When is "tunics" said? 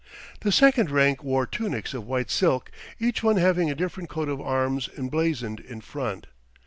1.45-1.93